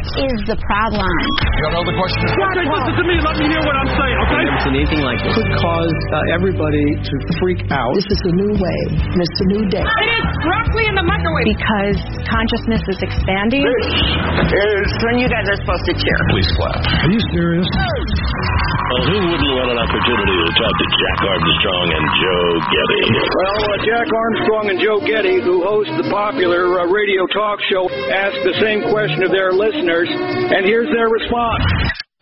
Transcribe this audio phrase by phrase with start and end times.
[0.00, 1.04] Is the problem?
[1.04, 2.24] You don't know the question?
[2.32, 3.16] Okay, listen to me.
[3.20, 4.44] Let me hear what I'm saying, okay?
[4.48, 7.92] And anything like this could cause uh, everybody to freak out.
[8.00, 9.84] This is a new way, and it's a new day.
[9.84, 11.46] It is broccoli in the microwave.
[11.52, 13.64] Because consciousness is expanding.
[13.64, 16.18] This is when you guys are supposed to cheer.
[16.32, 16.80] Please clap.
[17.04, 17.68] Are you serious?
[18.90, 23.06] Well, who wouldn't want an opportunity to talk to Jack Armstrong and Joe Getty?
[23.22, 27.86] Well, uh, Jack Armstrong and Joe Getty, who host the popular uh, radio talk show,
[28.10, 31.62] ask the same question of their listeners, and here's their response.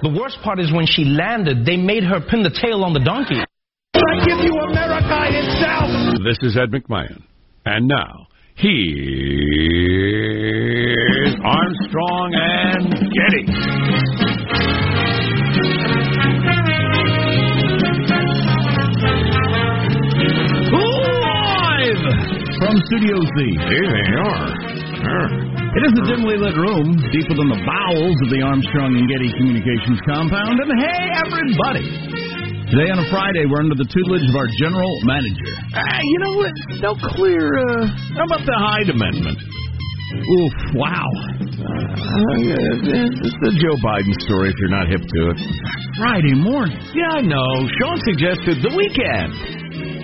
[0.05, 3.01] The worst part is when she landed, they made her pin the tail on the
[3.01, 3.41] donkey.
[3.41, 6.21] I give you America itself.
[6.21, 7.25] This is Ed McMahon.
[7.65, 8.29] And now,
[8.61, 8.77] here's
[11.41, 13.48] Armstrong and Getty.
[22.79, 23.39] From Studio Z.
[23.75, 24.47] Here they are.
[25.75, 29.35] It is a dimly lit room deeper than the bowels of the Armstrong and Getty
[29.35, 30.63] Communications compound.
[30.63, 31.87] And hey, everybody!
[32.71, 35.51] Today on a Friday, we're under the tutelage of our general manager.
[36.07, 36.55] You know what?
[36.79, 37.59] No clear.
[37.59, 39.39] Uh, how about the Hyde Amendment?
[40.19, 40.55] Oof!
[40.79, 41.09] Wow.
[41.59, 44.51] Uh, it's the Joe Biden story.
[44.51, 45.39] If you're not hip to it,
[45.99, 46.79] Friday morning.
[46.95, 47.67] Yeah, I know.
[47.81, 49.35] Sean suggested the weekend,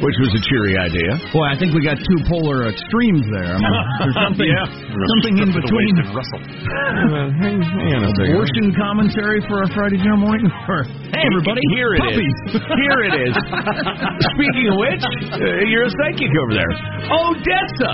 [0.04, 1.16] which was a cheery idea.
[1.32, 3.56] Boy, I think we got two polar extremes there.
[3.56, 3.72] I mean,
[4.04, 4.68] there's something, yeah.
[4.92, 5.92] something in between.
[6.12, 6.44] Russell.
[6.44, 8.36] Uh, hang, hang on a second.
[8.36, 10.44] Abortion commentary for a Friday dinner morning.
[10.68, 12.12] Or, hey, everybody, here it is.
[12.12, 12.36] puppies.
[12.84, 13.34] Here it is.
[14.36, 15.02] Speaking of which,
[15.40, 16.72] uh, you're a psychic over there.
[17.08, 17.92] Odessa.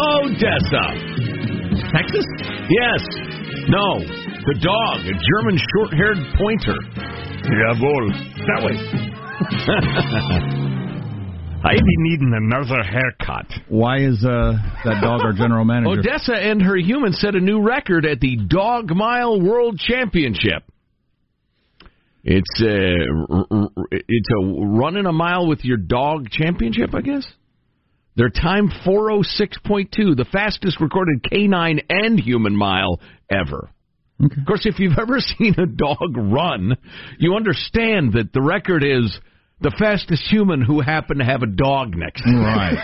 [0.00, 0.84] Odessa.
[1.92, 2.26] Texas?
[2.72, 3.02] Yes.
[3.68, 4.00] No.
[4.48, 6.80] The dog, a German short-haired pointer.
[7.44, 8.08] Jawohl.
[8.48, 8.76] That way.
[11.64, 13.46] I be needing another haircut.
[13.68, 14.52] Why is uh,
[14.84, 15.98] that dog our general manager?
[15.98, 20.62] Odessa and her human set a new record at the Dog Mile World Championship.
[22.22, 27.26] It's a r- r- it's a running a mile with your dog championship, I guess.
[28.16, 33.00] Their time 406.2, the fastest recorded canine and human mile
[33.30, 33.70] ever.
[34.22, 34.40] Okay.
[34.40, 36.76] Of course, if you've ever seen a dog run,
[37.18, 39.18] you understand that the record is
[39.64, 42.40] the fastest human who happened to have a dog next to him.
[42.44, 42.78] Right,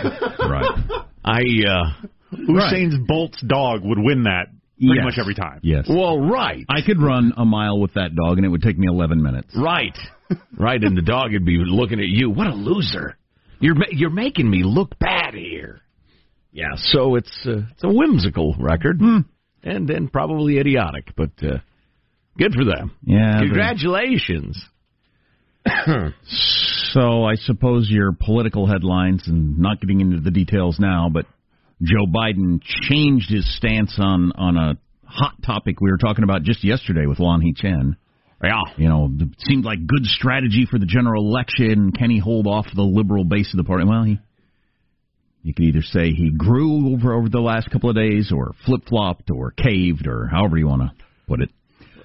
[0.49, 1.05] right.
[1.23, 2.05] I uh,
[2.35, 4.47] Usain's Bolt's dog would win that
[4.77, 5.03] pretty Yes.
[5.05, 5.59] much every time.
[5.61, 5.85] Yes.
[5.87, 8.87] well, right, I could run a mile with that dog, and it would take me
[8.89, 9.49] 11 minutes.
[9.55, 9.95] right,
[10.57, 12.31] right, and the dog would be looking at you.
[12.31, 13.15] What a loser!
[13.59, 15.81] You're you're making me look bad here.
[16.51, 21.59] Yeah, so it's uh, it's a whimsical record, and then probably idiotic, but uh,
[22.39, 22.91] good for them.
[23.03, 23.37] Yeah.
[23.39, 24.65] the- Congratulations.
[26.93, 31.25] So I suppose your political headlines, and not getting into the details now, but
[31.81, 36.65] Joe Biden changed his stance on on a hot topic we were talking about just
[36.65, 37.95] yesterday with Lanhee Chen.
[38.43, 38.61] Yeah.
[38.75, 41.93] You know, it seemed like good strategy for the general election.
[41.93, 43.85] Can he hold off the liberal base of the party?
[43.85, 44.19] Well, he
[45.43, 48.81] you could either say he grew over over the last couple of days, or flip
[48.87, 50.91] flopped, or caved, or however you want to
[51.27, 51.49] put it.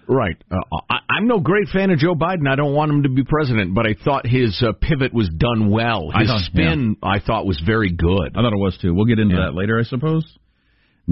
[0.08, 0.36] Right.
[0.50, 0.56] Uh,
[0.88, 2.48] I, I'm no great fan of Joe Biden.
[2.48, 5.70] I don't want him to be president, but I thought his uh, pivot was done
[5.70, 6.10] well.
[6.14, 8.36] I His thought- spin, I thought, was very good.
[8.36, 8.94] I thought it was too.
[8.94, 9.46] We'll get into Yeah.
[9.46, 10.24] that later, I suppose.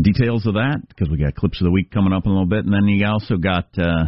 [0.01, 2.49] Details of that because we got clips of the week coming up in a little
[2.49, 3.67] bit, and then you also got.
[3.79, 4.07] uh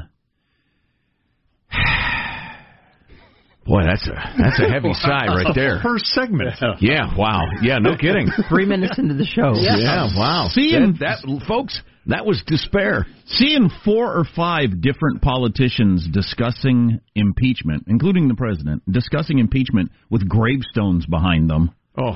[3.66, 5.80] Boy, that's a that's a heavy sigh right there.
[5.82, 6.50] First segment.
[6.80, 7.16] Yeah.
[7.16, 7.42] Wow.
[7.62, 7.78] Yeah.
[7.78, 8.28] No kidding.
[8.48, 9.54] Three minutes into the show.
[9.56, 10.08] Yeah.
[10.16, 10.48] wow.
[10.50, 13.06] Seeing- that, that, folks, that was despair.
[13.26, 21.04] Seeing four or five different politicians discussing impeachment, including the president, discussing impeachment with gravestones
[21.06, 22.12] behind them Oh.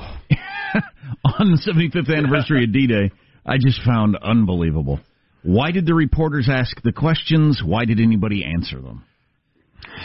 [1.25, 3.11] on the 75th anniversary of D-Day,
[3.45, 4.99] I just found unbelievable.
[5.43, 7.61] Why did the reporters ask the questions?
[7.65, 9.03] Why did anybody answer them?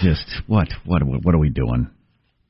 [0.03, 0.69] Just what?
[0.85, 1.03] What?
[1.03, 1.91] What are we doing?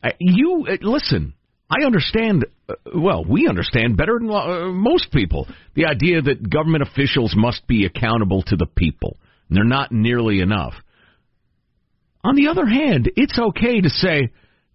[0.03, 1.35] Uh, You uh, listen.
[1.69, 2.47] I understand.
[2.69, 4.29] Uh, well, we understand better than
[4.75, 9.17] most people the idea that government officials must be accountable to the people.
[9.49, 10.75] And they're not nearly enough.
[12.25, 14.31] On the other hand, it's okay to say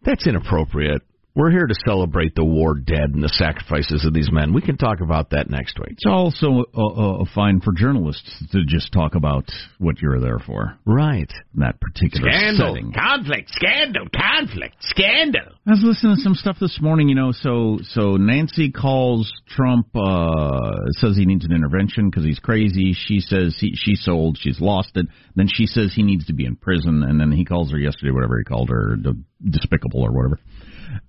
[0.06, 1.02] that's inappropriate.
[1.34, 4.54] We're here to celebrate the war dead and the sacrifices of these men.
[4.54, 5.94] We can talk about that next week.
[5.94, 9.46] It's also uh, uh, fine for journalists to just talk about
[9.80, 10.78] what you're there for.
[10.86, 11.32] Right.
[11.54, 12.92] In that particular Scandal, setting.
[12.92, 15.56] conflict, scandal, conflict, scandal.
[15.66, 17.32] I was listening to some stuff this morning, you know.
[17.32, 22.94] So, so Nancy calls Trump, uh, says he needs an intervention because he's crazy.
[22.94, 25.06] She says he, she's sold, she's lost it.
[25.36, 28.12] Then she says he needs to be in prison, and then he calls her yesterday,
[28.12, 30.38] whatever he called her, d- despicable or whatever.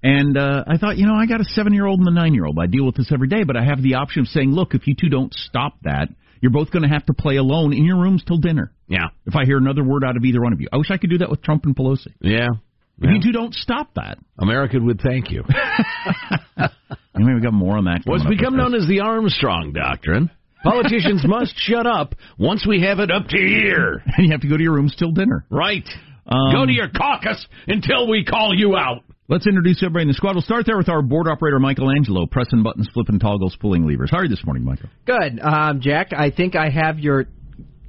[0.03, 2.59] And uh, I thought, you know, I got a seven-year-old and a nine-year-old.
[2.61, 4.87] I deal with this every day, but I have the option of saying, look, if
[4.87, 6.09] you two don't stop that,
[6.41, 8.73] you're both going to have to play alone in your rooms till dinner.
[8.89, 9.07] Yeah.
[9.27, 11.11] If I hear another word out of either one of you, I wish I could
[11.11, 12.09] do that with Trump and Pelosi.
[12.21, 12.49] Yeah.
[13.01, 15.43] If you two don't stop that, America would thank you.
[17.15, 18.01] Anyway, we got more on that.
[18.05, 20.31] What's become known as the Armstrong Doctrine.
[20.65, 24.03] Politicians must shut up once we have it up to here.
[24.17, 25.45] and you have to go to your rooms till dinner.
[25.51, 25.87] Right.
[26.27, 29.03] Um, Go to your caucus until we call you out.
[29.29, 30.35] Let's introduce everybody in the squad.
[30.35, 34.11] We'll start there with our board operator, Michelangelo, pressing buttons, flipping toggles, pulling levers.
[34.11, 34.89] How are you this morning, Michael?
[35.07, 35.39] Good.
[35.41, 37.27] Um, Jack, I think I have your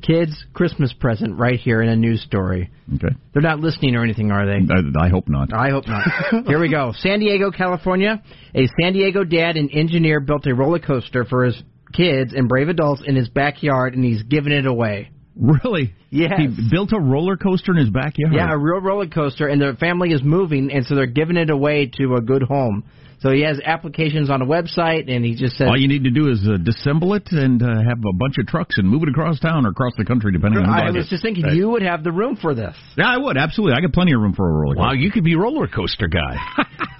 [0.03, 2.69] kids' Christmas present right here in a news story.
[2.95, 3.15] Okay.
[3.33, 4.59] They're not listening or anything, are they?
[4.71, 5.51] I, I hope not.
[5.51, 6.07] I hope not.
[6.45, 6.93] Here we go.
[6.97, 8.21] San Diego, California.
[8.53, 11.59] A San Diego dad and engineer built a roller coaster for his
[11.93, 15.09] kids and brave adults in his backyard, and he's giving it away.
[15.35, 15.93] Really?
[16.09, 16.37] Yeah.
[16.37, 18.33] He built a roller coaster in his backyard.
[18.33, 21.49] Yeah, a real roller coaster, and their family is moving, and so they're giving it
[21.49, 22.83] away to a good home.
[23.19, 26.11] So he has applications on a website, and he just says, All you need to
[26.11, 29.09] do is uh, disassemble it and uh, have a bunch of trucks and move it
[29.09, 31.55] across town or across the country, depending on I was just thinking Right.
[31.55, 32.75] you would have the room for this.
[32.97, 33.77] Yeah, I would absolutely.
[33.77, 34.87] I got plenty of room for a roller coaster.
[34.87, 36.35] Wow, you could be roller coaster guy.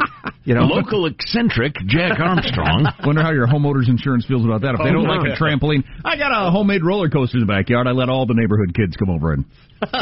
[0.46, 2.86] You know, Local eccentric Jack Armstrong.
[3.06, 4.74] Wonder how your homeowners insurance feels about that.
[4.76, 5.14] If they Oh, don't no.
[5.14, 7.88] like a trampoline, I got a homemade roller coaster in the backyard.
[7.88, 9.46] I let all the neighborhood kids come over and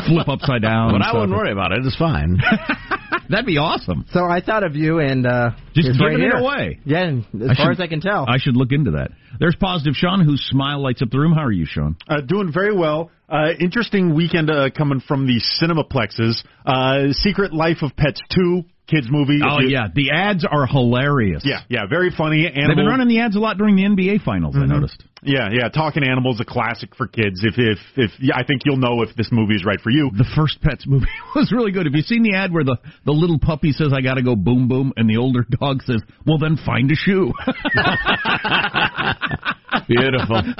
[0.07, 0.93] flip upside down.
[0.93, 1.21] But I stuff.
[1.21, 1.86] wouldn't worry about it.
[1.86, 2.39] It's fine.
[3.29, 4.05] That'd be awesome.
[4.12, 6.38] So I thought of you, and uh, Just it's right giving it here.
[6.41, 6.79] away.
[6.86, 7.12] Yeah,
[7.43, 8.25] as I far should- as I can tell.
[8.27, 9.12] I should look into that.
[9.39, 11.33] There's positive Sean, whose smile lights up the room.
[11.33, 11.95] How are you, Sean?
[12.10, 13.10] Uh, doing very well.
[13.29, 16.43] Uh, interesting weekend uh, coming from the cinemaplexes.
[16.65, 19.39] Uh, Secret Life of Pets 2, kids movie.
[19.41, 21.43] Oh you- yeah, the ads are hilarious.
[21.45, 22.43] Yeah, yeah, very funny.
[22.43, 24.55] They've been running the ads a lot during the NBA finals.
[24.57, 24.69] I Mhm.
[24.69, 25.03] noticed.
[25.24, 27.43] Yeah, yeah, Talking Animals, a classic for kids.
[27.43, 30.10] If if if yeah, I think you'll know if this movie is right for you.
[30.13, 31.05] The first Pets movie
[31.36, 31.86] was really good.
[31.86, 34.36] Have you seen the ad where the the little puppy says, "I got to go
[34.36, 37.31] boom boom," and the older dog says, "Well, then find a shoe."
[39.88, 40.41] Beautiful.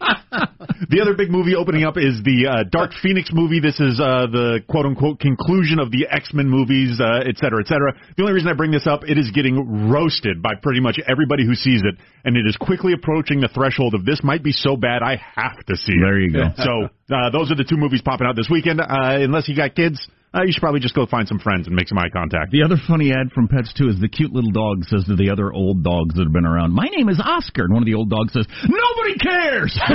[0.00, 3.60] The other big movie opening up is the uh, Dark Phoenix movie.
[3.60, 7.60] This is uh, the quote unquote conclusion of the X Men movies, uh, et cetera,
[7.60, 7.92] et cetera.
[8.16, 11.44] The only reason I bring this up, it is getting roasted by pretty much everybody
[11.44, 14.76] who sees it, and it is quickly approaching the threshold of this might be so
[14.76, 16.00] bad I have to see it.
[16.02, 16.48] There you go.
[16.56, 18.80] So uh, those are the two movies popping out this weekend.
[18.80, 20.00] Uh, unless you got kids,
[20.32, 22.52] uh, you should probably just go find some friends and make some eye contact.
[22.52, 25.30] The other funny ad from Pets too is the cute little dog says to the
[25.30, 27.94] other old dogs that have been around, "My name is Oscar," and one of the
[27.94, 29.76] old dogs says, "Nobody cares."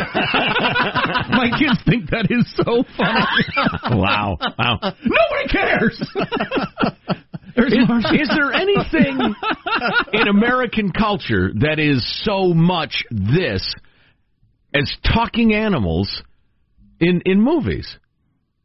[1.32, 3.96] My kids think that is so funny.
[3.96, 4.80] wow, wow.
[4.82, 6.02] Nobody cares.
[7.58, 7.74] Is,
[8.12, 9.18] is, there anything
[10.12, 13.74] in American culture that is so much this
[14.74, 16.22] as talking animals
[17.00, 17.98] in in movies?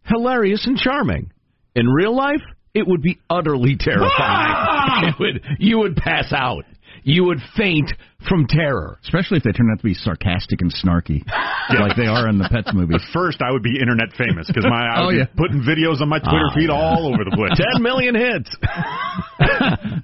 [0.05, 1.31] Hilarious and charming.
[1.75, 2.43] In real life,
[2.75, 4.11] it would be utterly terrifying.
[4.19, 5.17] Ah!
[5.21, 6.65] would, you would pass out.
[7.03, 7.91] You would faint
[8.29, 8.99] from terror.
[9.03, 11.23] Especially if they turn out to be sarcastic and snarky,
[11.81, 12.93] like they are in the Pets movie.
[12.93, 15.25] But first, I would be internet famous because my I oh, would yeah.
[15.25, 16.77] be putting videos on my Twitter Oh, feed yeah.
[16.77, 17.57] all over the place.
[17.57, 18.55] Ten million hits.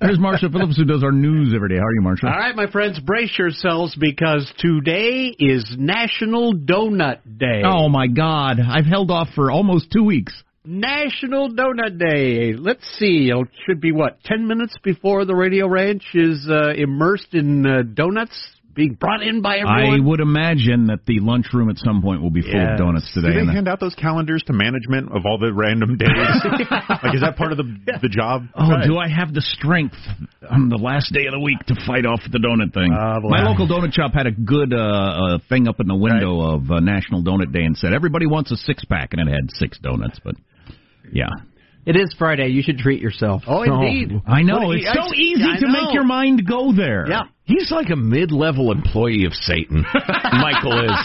[0.00, 1.76] There's Marshall Phillips who does our news every day.
[1.76, 2.28] How are you, Marshall?
[2.30, 7.60] All right, my friends, brace yourselves because today is National Donut Day.
[7.64, 8.58] Oh my God!
[8.60, 10.32] I've held off for almost two weeks.
[10.66, 12.52] National Donut Day.
[12.54, 13.30] Let's see.
[13.32, 17.82] It should be what ten minutes before the radio ranch is uh, immersed in uh,
[17.94, 18.36] donuts
[18.74, 20.00] being brought in by everyone.
[20.02, 22.72] I would imagine that the lunchroom at some point will be full Yes.
[22.72, 23.32] of donuts Do today.
[23.36, 26.10] they and hand out those calendars to management of all the random days?
[26.12, 27.64] like, is that part of the
[28.02, 28.42] the job?
[28.54, 29.96] Oh, do I have the strength
[30.50, 32.92] on the last day of the week to fight off the donut thing?
[32.92, 33.20] Uh.
[33.24, 36.70] My local donut shop had a good uh, uh, thing up in the window of
[36.70, 39.78] uh, National Donut Day and said everybody wants a six pack, and it had six
[39.78, 40.20] donuts.
[40.22, 40.34] But
[41.12, 41.28] yeah,
[41.86, 42.48] It is Friday.
[42.48, 43.42] You should treat yourself.
[43.46, 44.20] Oh, indeed.
[44.26, 45.72] I know What it's you- so easy I to know.
[45.84, 47.06] make your mind go there.
[47.08, 47.22] Yeah.
[47.46, 49.84] He's like a mid-level employee of Satan.
[50.42, 50.98] Michael is.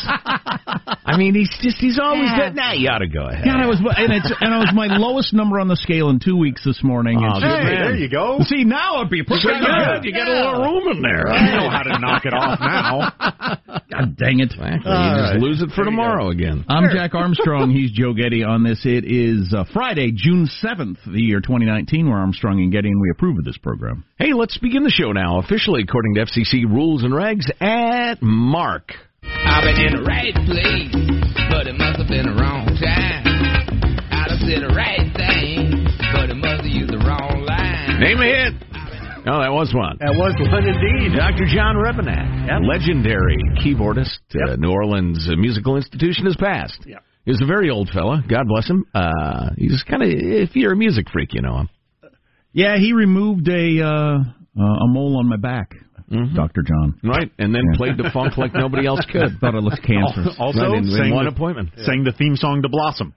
[1.05, 2.49] I mean, he's just he's always Yeah.
[2.49, 2.55] that.
[2.55, 3.45] Nah, you ought to go ahead.
[3.45, 6.19] God, I was and it's and I was my lowest number on the scale in
[6.19, 7.19] two weeks this morning.
[7.21, 8.39] Oh, and good just- there you go.
[8.45, 10.01] See now it'd be pretty Pretty good.
[10.01, 10.05] good.
[10.05, 11.29] You got a little room in there.
[11.29, 13.77] You know how to knock it off now.
[13.91, 14.51] God dang it!
[14.53, 14.91] Exactly.
[14.91, 16.65] you just lose it for tomorrow again.
[16.69, 17.69] I'm Jack Armstrong.
[17.75, 18.81] He's Joe Getty on this.
[18.85, 22.09] It is uh, Friday, June 7th, the year 2019.
[22.09, 24.05] We're Armstrong and Getty, and we approve of this program.
[24.17, 25.39] Hey, let's begin the show now.
[25.39, 28.93] Officially, according to FCC rules and regs, at Mark.
[29.23, 30.95] I've been in the right place,
[31.51, 33.23] but it must have been the wrong time.
[34.11, 35.83] I done said the right thing,
[36.15, 37.99] but it must have used the wrong line.
[37.99, 38.53] Name a hit.
[39.27, 39.97] Oh, that was one.
[39.99, 41.17] That was one indeed.
[41.17, 41.45] Dr.
[41.51, 46.79] John Rebennack, legendary keyboardist, uh, New Orleans uh, Musical Institution, has passed.
[46.85, 47.03] Yep.
[47.25, 48.23] He was a very old fella.
[48.27, 48.85] God bless him.
[48.95, 51.69] Uh, he's kind of, if you're a music freak, you know him.
[52.53, 54.17] Yeah, he removed a uh,
[54.59, 55.75] uh, a mole on my back,
[56.35, 56.61] Dr.
[56.63, 56.99] John.
[57.03, 59.39] Right, and then played the funk like nobody else could.
[59.39, 60.35] Thought it looked cancerous.
[60.39, 61.69] Also, Right, in- in sang, one the, appointment.
[61.85, 63.13] sang the theme song to Blossom.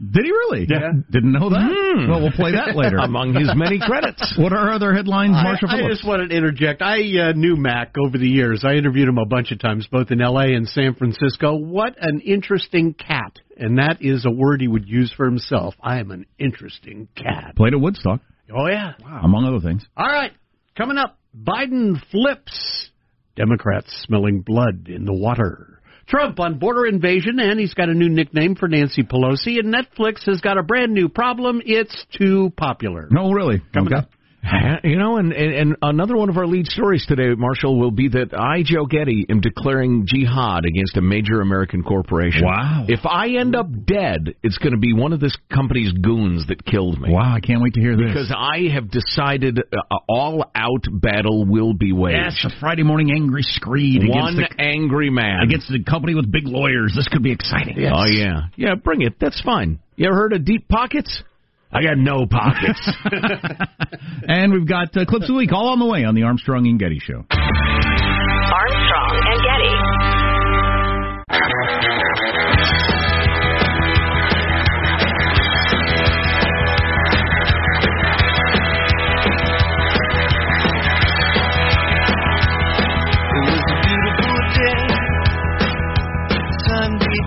[0.00, 0.64] Did he really?
[0.70, 0.92] Yeah.
[1.10, 1.58] Didn't know that.
[1.58, 2.08] Hmm.
[2.08, 2.98] Well, we'll play that later.
[3.02, 4.36] Among his many credits.
[4.38, 6.82] what are other headlines, I, Marshall I just wanted to interject.
[6.82, 8.62] I uh, knew Mac over the years.
[8.64, 10.54] I interviewed him a bunch of times, both in L.A.
[10.54, 11.56] and San Francisco.
[11.56, 13.40] What an interesting cat.
[13.56, 15.74] And that is a word he would use for himself.
[15.82, 17.56] I am an interesting cat.
[17.56, 18.20] Played at Woodstock,
[18.56, 18.92] Oh, yeah.
[19.24, 19.84] among other things.
[19.96, 20.30] All right.
[20.76, 22.90] Coming up, Biden flips.
[23.36, 25.80] Democrats smelling blood in the water.
[26.08, 29.58] Trump on border invasion, and he's got a new nickname for Nancy Pelosi.
[29.58, 31.60] And Netflix has got a brand new problem.
[31.64, 33.08] It's too popular.
[33.10, 33.60] No, really.
[33.74, 34.02] Coming Okay.
[34.06, 34.10] up.
[34.84, 38.08] You know, and, and, and another one of our lead stories today, Marshall, will be
[38.10, 42.44] that I, Joe Getty, am declaring jihad against a major American corporation.
[42.44, 42.86] Wow.
[42.88, 46.64] If I end up dead, it's going to be one of this company's goons that
[46.64, 47.10] killed me.
[47.12, 48.06] Wow, I can't wait to hear this.
[48.06, 52.16] Because I have decided uh, all out battle will be waged.
[52.42, 55.40] yes, a Friday morning angry screed One against the, angry man.
[55.42, 56.94] against the company with big lawyers.
[56.96, 57.76] This could be exciting.
[57.92, 58.42] Oh, yeah.
[58.56, 59.14] Yeah, bring it.
[59.20, 59.80] That's fine.
[59.96, 61.22] You ever heard of deep pockets?
[61.70, 62.80] I got no pockets.
[64.28, 66.66] and we've got uh, clips of the week all on the way on the Armstrong
[66.66, 67.26] and Getty Show.
[67.30, 69.68] Armstrong and Getty.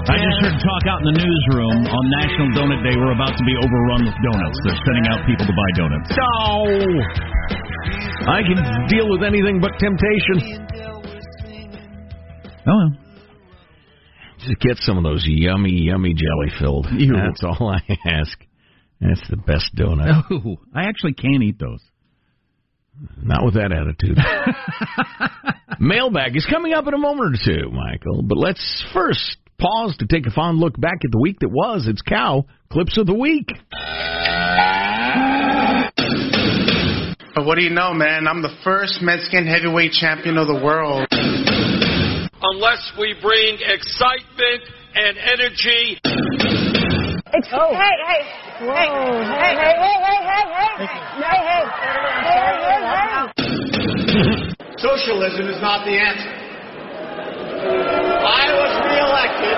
[0.10, 2.98] I just heard talk out in the newsroom on National Donut Day.
[2.98, 4.58] We're about to be overrun with donuts.
[4.66, 6.10] They're sending out people to buy donuts.
[6.18, 7.22] No!
[8.26, 8.58] I can
[8.90, 10.66] deal with anything but temptation.
[12.66, 12.98] Oh, well.
[14.40, 16.88] Just get some of those yummy, yummy jelly filled.
[16.98, 17.14] Ew.
[17.14, 18.38] That's all I ask.
[19.00, 20.24] That's the best donut.
[20.32, 21.82] Oh, I actually can't eat those.
[23.22, 24.18] Not with that attitude.
[25.80, 28.24] Mailbag is coming up in a moment or two, Michael.
[28.24, 31.88] But let's first pause to take a fond look back at the week that was.
[31.88, 33.48] It's Cow Clips of the Week.
[37.38, 38.28] What do you know, man?
[38.28, 41.08] I'm the first Mexican heavyweight champion of the world.
[41.12, 44.62] Unless we bring excitement
[44.96, 45.98] and energy.
[47.34, 47.74] Excuse oh.
[47.74, 48.24] Hey, hey.
[48.66, 48.74] Whoa.
[48.74, 50.46] Hey, hey, hey, hey, hey, hey,
[50.78, 50.90] hey.
[51.22, 51.66] Hey, hey.
[52.26, 53.12] Hey, hey, hey.
[54.78, 56.41] Socialism is not the answer.
[57.62, 59.58] I was reelected.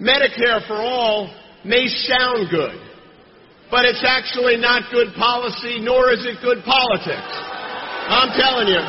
[0.00, 1.30] Medicare for all
[1.64, 2.76] may sound good,
[3.70, 7.32] but it's actually not good policy, nor is it good politics.
[8.08, 8.82] I'm telling you.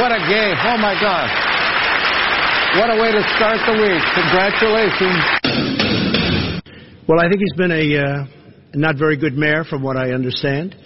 [0.00, 0.56] What a game.
[0.62, 1.30] Oh, my gosh.
[2.78, 4.02] What a way to start the week.
[4.14, 5.22] Congratulations.
[7.08, 8.26] Well, I think he's been a uh,
[8.74, 10.76] not very good mayor, from what I understand.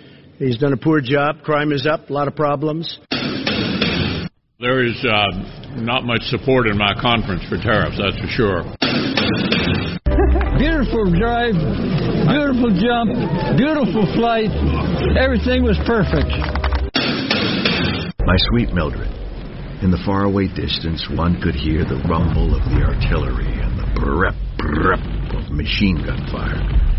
[0.43, 1.43] He's done a poor job.
[1.45, 2.99] Crime is up, a lot of problems.
[4.59, 8.67] There is uh, not much support in my conference for tariffs, that's for sure.
[10.59, 11.55] beautiful drive,
[12.27, 13.15] beautiful jump,
[13.55, 14.51] beautiful flight.
[15.15, 16.35] Everything was perfect.
[18.27, 19.11] My sweet Mildred.
[19.83, 24.35] In the faraway distance, one could hear the rumble of the artillery and the brep
[24.59, 25.03] brep
[25.39, 26.92] of machine gun fire.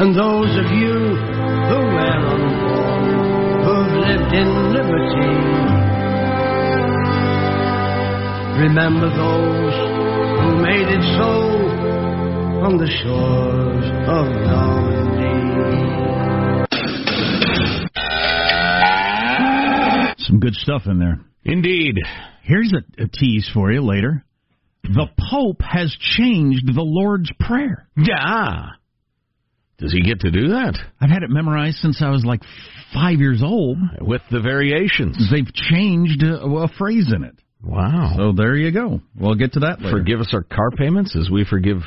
[0.00, 2.40] And those of you who were on
[3.64, 5.34] who've lived in liberty,
[8.62, 9.74] remember those
[10.38, 11.32] who made it so
[12.62, 15.34] on the shores of Normandy.
[20.18, 21.18] Some good stuff in there.
[21.44, 21.96] Indeed.
[22.44, 24.24] Here's a, a tease for you later.
[24.84, 27.88] The Pope has changed the Lord's Prayer.
[27.96, 28.77] Yeah.
[29.78, 30.78] Does he get to do that?
[31.00, 32.40] I've had it memorized since I was like
[32.92, 33.78] five years old.
[34.00, 35.16] With the variations.
[35.30, 37.36] They've changed a, a phrase in it.
[37.62, 38.14] Wow.
[38.16, 39.00] So there you go.
[39.16, 39.98] We'll get to that later.
[39.98, 41.78] Forgive us our car payments as we forgive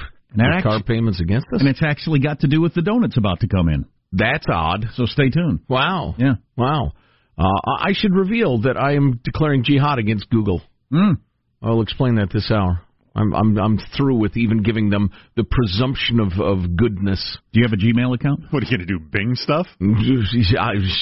[0.64, 1.60] car payments against us?
[1.60, 3.86] And it's actually got to do with the donuts about to come in.
[4.14, 4.86] That's odd.
[4.96, 5.60] So stay tuned.
[5.68, 6.16] Wow.
[6.18, 6.36] Yeah.
[6.58, 6.94] Wow.
[7.38, 10.62] Uh, I should reveal that I am declaring jihad against Google.
[10.94, 11.18] Mm.
[11.62, 12.82] I'll explain that this hour.
[13.14, 17.38] I'm I'm I'm through with even giving them the presumption of of goodness.
[17.52, 18.42] Do you have a Gmail account?
[18.52, 19.00] What are you going to do?
[19.00, 19.68] Bing stuff?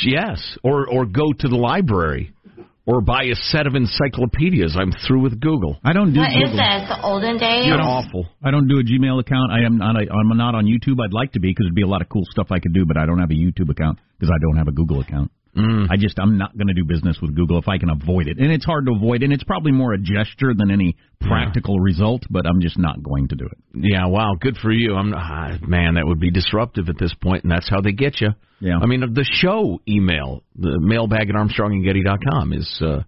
[0.04, 2.34] Yes, or or go to the library,
[2.86, 4.76] or buy a set of encyclopedias.
[4.80, 5.78] I'm through with Google.
[5.84, 6.22] I don't do.
[6.22, 6.50] What Google.
[6.50, 6.89] is this?
[6.89, 7.67] The olden days?
[7.67, 8.26] You're awful.
[8.43, 9.52] I don't do a Gmail account.
[9.52, 9.95] I am not.
[9.95, 10.98] A, I'm not on YouTube.
[11.04, 12.86] I'd like to be because it'd be a lot of cool stuff I could do,
[12.86, 15.32] but I don't have a YouTube account because I don't have a Google account.
[15.60, 15.88] Mm.
[15.89, 18.38] I just I'm not going to do business with Google if I can avoid it,
[18.38, 21.84] and it's hard to avoid, and it's probably more a gesture than any practical yeah.
[21.84, 22.24] result.
[22.30, 23.58] But I'm just not going to do it.
[23.74, 24.95] Yeah, wow, good for you.
[24.95, 28.22] I'm ah, man, that would be disruptive at this point, and that's how they get
[28.22, 28.30] you.
[28.60, 33.02] Yeah, I mean the show email, the mailbag at ArmstrongandGetty.com is uh,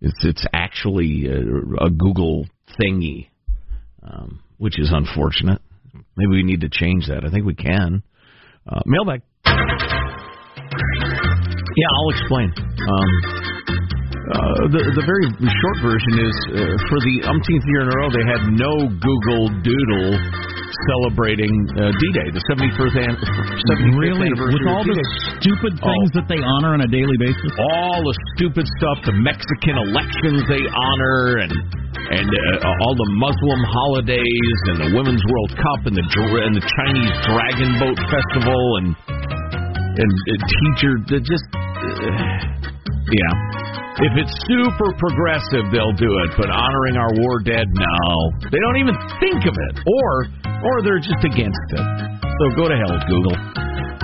[0.00, 2.46] it's it's actually a, a Google
[2.80, 3.28] thingy,
[4.02, 5.60] um, which is unfortunate.
[6.16, 7.24] Maybe we need to change that.
[7.24, 8.02] I think we can.
[8.66, 9.22] Uh, mailbag.
[11.78, 12.48] Yeah, I'll explain.
[12.58, 13.10] Um,
[14.28, 18.08] uh, the the very short version is uh, for the umpteenth year in a row
[18.12, 20.10] they had no Google Doodle
[20.92, 21.48] celebrating
[21.80, 24.28] uh, D-Day, the 71st, an- 75th really?
[24.30, 24.60] anniversary.
[24.62, 24.98] With all the
[25.40, 26.16] stupid things Oh.
[26.20, 27.50] that they honor on a daily basis.
[27.56, 31.52] all the stupid stuff, the Mexican elections they honor, and
[32.08, 36.64] and uh, all the Muslim holidays, and the Women's World Cup, and the and the
[36.64, 38.88] Chinese Dragon Boat Festival, and
[39.98, 40.92] and uh, teacher,
[41.26, 41.46] just
[41.88, 43.32] yeah.
[43.98, 48.06] If it's super progressive, they'll do it, but honoring our war dead, no,
[48.46, 50.10] they don't even think of it, or
[50.62, 51.86] or they're just against it.
[52.22, 53.34] So go to hell, Google.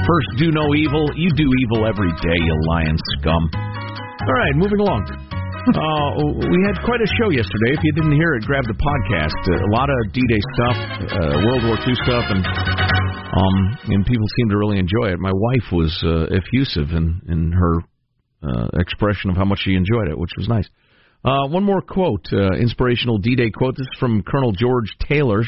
[0.05, 1.07] First, do no evil.
[1.15, 3.43] You do evil every day, you lying scum.
[3.55, 5.07] All right, moving along.
[5.65, 6.21] Uh,
[6.53, 7.73] we had quite a show yesterday.
[7.73, 9.33] If you didn't hear it, grab the podcast.
[9.49, 10.77] Uh, a lot of D-Day stuff,
[11.09, 12.45] uh, World War II stuff, and
[13.37, 15.19] um, and people seem to really enjoy it.
[15.19, 17.79] My wife was uh, effusive in in her
[18.43, 20.69] uh, expression of how much she enjoyed it, which was nice.
[21.25, 23.77] Uh, one more quote, uh, inspirational D-Day quote.
[23.77, 25.43] This is from Colonel George Taylor,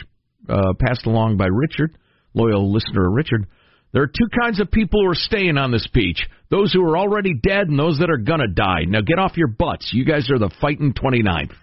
[0.48, 1.98] uh, passed along by Richard,
[2.32, 3.46] loyal listener Richard.
[3.92, 6.98] There are two kinds of people who are staying on this beach: those who are
[6.98, 8.84] already dead and those that are gonna die.
[8.88, 9.90] Now get off your butts.
[9.92, 11.54] You guys are the fighting 29th.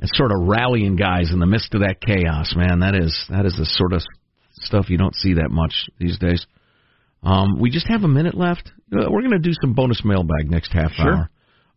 [0.00, 2.80] It's sort of rallying guys in the midst of that chaos, man.
[2.80, 4.02] That is that is the sort of
[4.62, 6.46] stuff you don't see that much these days.
[7.22, 8.70] Um, we just have a minute left.
[8.92, 11.12] Uh, we're going to do some bonus mailbag next half Sure.
[11.12, 11.30] hour.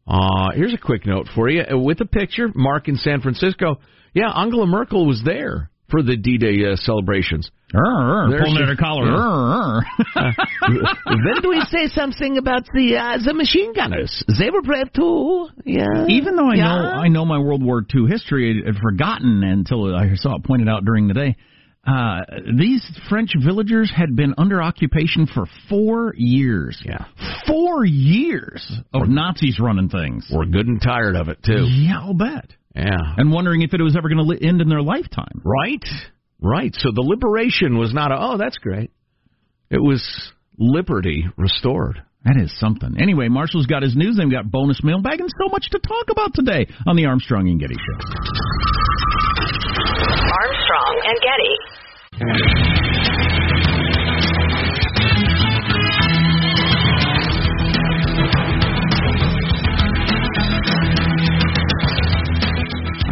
[0.08, 2.50] Uh, here's a quick note for you uh, with a picture.
[2.56, 3.80] Mark in San Francisco.
[4.13, 7.50] Yeah, Angela Merkel was there for the D-Day uh, celebrations.
[7.74, 9.08] Pulling at her collar.
[9.10, 9.86] err.
[11.08, 14.24] then do we say something about the uh, the machine gunners?
[14.39, 15.50] They were brave too.
[15.65, 16.06] Yeah.
[16.08, 16.63] Even though I Yeah.
[16.67, 20.69] know I know my World War II history, I'd forgotten until I saw it pointed
[20.69, 21.36] out during the day.
[21.86, 22.22] Uh,
[22.58, 26.82] these French villagers had been under occupation for four years.
[26.86, 27.06] Yeah.
[27.46, 30.30] Four years of Nazis running things.
[30.32, 31.65] We're good and tired of it too.
[31.69, 32.52] Yeah, I'll bet.
[32.74, 32.98] Yeah.
[33.17, 35.41] And wondering if it was ever going to end in their lifetime.
[35.43, 35.84] Right.
[36.41, 36.74] Right.
[36.74, 38.91] So the liberation was not a, oh, that's great.
[39.69, 42.02] It was liberty restored.
[42.24, 42.96] That is something.
[42.98, 44.15] Anyway, Marshall's got his news.
[44.17, 47.60] They've got bonus mailbag and so much to talk about today on the Armstrong and
[47.60, 49.12] Getty Show.
[50.09, 51.55] Armstrong and Getty.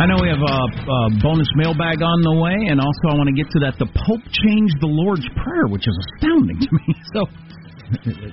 [0.02, 3.30] I know we have a, a bonus mailbag on the way, and also I want
[3.30, 3.78] to get to that.
[3.78, 6.96] The Pope changed the Lord's Prayer, which is astounding to me.
[7.14, 7.28] So,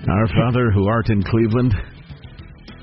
[0.08, 1.74] Our Father who art in Cleveland.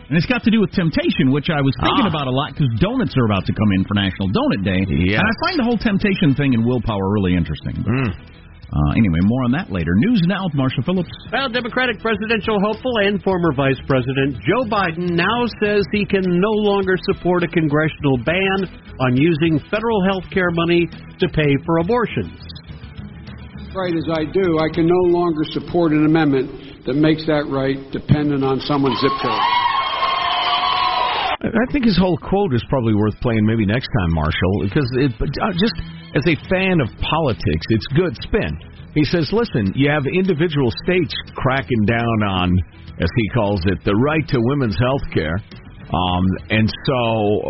[0.10, 2.14] And it's got to do with temptation, which I was thinking Ah.
[2.14, 5.20] about a lot because donuts are about to come in for National Donut Day, Yes.
[5.20, 7.74] and I find the whole temptation thing and willpower really interesting.
[7.82, 8.12] But, Mm.
[8.14, 9.92] uh, anyway, more on that later.
[9.98, 11.10] News now with Marshall Phillips.
[11.32, 16.52] Well, Democratic presidential hopeful and former Vice President Joe Biden now says he can no
[16.52, 20.88] longer support a congressional ban on using federal health care money
[21.20, 22.32] to pay for abortions.
[23.76, 26.50] right as I do, I can no longer support an amendment
[26.86, 29.65] that makes that right dependent on someone's zip code.
[31.42, 35.12] I think his whole quote is probably worth playing maybe next time, Marshall, because it,
[35.20, 35.76] uh, just
[36.16, 38.52] as a fan of politics, it's good spin.
[38.94, 42.58] He says, listen, you have individual states cracking down on,
[43.02, 45.36] as he calls it, the right to women's health care.
[45.86, 47.00] Um, and so,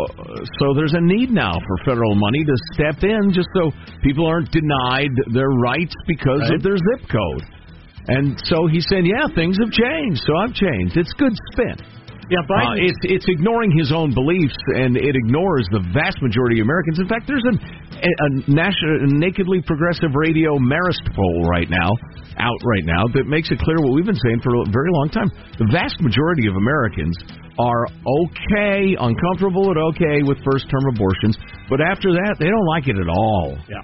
[0.02, 3.70] uh, so there's a need now for federal money to step in, just so
[4.02, 6.54] people aren't denied their rights because Right.
[6.54, 7.42] of their zip code.
[8.08, 10.96] And so he said, yeah, things have changed, so I've changed.
[10.96, 11.76] It's good spin.
[12.28, 16.66] Yeah, Uh, it's it's ignoring his own beliefs, and it ignores the vast majority of
[16.66, 16.98] Americans.
[16.98, 21.90] In fact, there's a, a, national, nakedly progressive radio Marist poll right now,
[22.42, 25.08] out right now, that makes it clear what we've been saying for a very long
[25.14, 25.30] time.
[25.58, 27.14] The vast majority of Americans
[27.62, 31.38] are okay, uncomfortable and okay with first-term abortions,
[31.70, 33.56] but after that, they don't like it at all.
[33.70, 33.80] Yeah.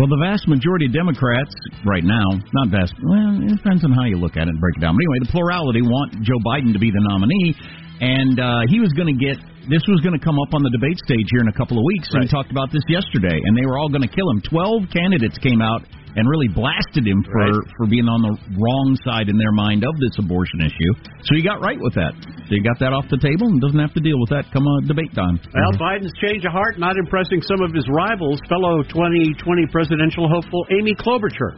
[0.00, 1.52] Well, the vast majority of Democrats
[1.84, 2.24] right now,
[2.56, 4.96] not vast, well, it depends on how you look at it and break it down.
[4.96, 7.52] But anyway, the plurality want Joe Biden to be the nominee,
[8.00, 9.36] and uh, he was going to get
[9.70, 11.84] this was going to come up on the debate stage here in a couple of
[11.94, 12.10] weeks.
[12.10, 14.42] And we talked about this yesterday, and they were all going to kill him.
[14.42, 17.64] Twelve candidates came out and really blasted him for Right.
[17.78, 20.92] for being on the wrong side in their mind of this abortion issue.
[21.24, 22.12] So he got right with that.
[22.20, 24.66] So he got that off the table and doesn't have to deal with that come
[24.66, 25.40] uh, debate time.
[25.54, 28.42] Well, Biden's change of heart not impressing some of his rivals.
[28.50, 29.40] Fellow 2020
[29.72, 31.56] presidential hopeful Amy Klobuchar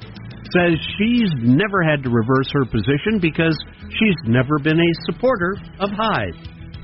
[0.54, 3.56] says she's never had to reverse her position because
[3.90, 6.34] she's never been a supporter of Hyde.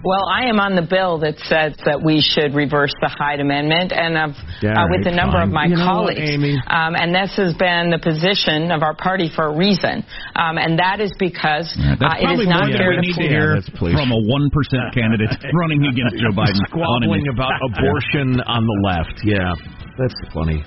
[0.01, 3.93] Well, I am on the bill that says that we should reverse the Hyde Amendment,
[3.93, 4.33] and I've,
[4.65, 5.45] uh, with a number fine.
[5.45, 6.17] of my You know what.
[6.17, 6.57] Amy?
[6.57, 10.01] Um, and this has been the position of our party for a reason,
[10.41, 12.97] um, and that is because That's uh, it probably is not more than fair we
[12.97, 16.57] to need to fool- hear Yeah, from a one percent candidate running against Joe Biden.
[16.73, 19.21] Squabbling about abortion on the left.
[19.21, 19.53] Yeah,
[20.01, 20.65] that's funny.